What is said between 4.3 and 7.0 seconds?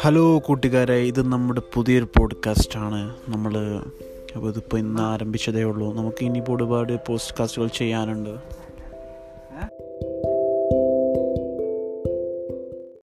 അപ്പോൾ ഇതിപ്പോൾ ഇന്ന് ആരംഭിച്ചതേ ഉള്ളൂ. നമുക്ക് ഇനിയിപ്പോൾ ഒരുപാട്